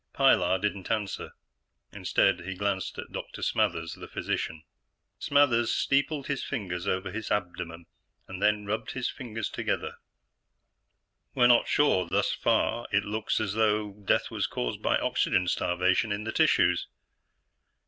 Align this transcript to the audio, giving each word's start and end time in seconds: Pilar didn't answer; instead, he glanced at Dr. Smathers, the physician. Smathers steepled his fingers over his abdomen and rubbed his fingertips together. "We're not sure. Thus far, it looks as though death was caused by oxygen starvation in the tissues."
Pilar 0.13 0.57
didn't 0.57 0.89
answer; 0.89 1.33
instead, 1.93 2.39
he 2.41 2.55
glanced 2.55 2.97
at 2.97 3.11
Dr. 3.11 3.43
Smathers, 3.43 3.93
the 3.93 4.07
physician. 4.07 4.63
Smathers 5.19 5.69
steepled 5.71 6.25
his 6.25 6.43
fingers 6.43 6.87
over 6.87 7.11
his 7.11 7.29
abdomen 7.29 7.85
and 8.27 8.67
rubbed 8.67 8.93
his 8.93 9.11
fingertips 9.11 9.51
together. 9.51 9.97
"We're 11.35 11.45
not 11.45 11.67
sure. 11.67 12.07
Thus 12.07 12.31
far, 12.33 12.87
it 12.91 13.05
looks 13.05 13.39
as 13.39 13.53
though 13.53 13.91
death 13.91 14.31
was 14.31 14.47
caused 14.47 14.81
by 14.81 14.97
oxygen 14.97 15.47
starvation 15.47 16.11
in 16.11 16.23
the 16.23 16.31
tissues." 16.31 16.87